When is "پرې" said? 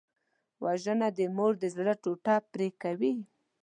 2.51-2.67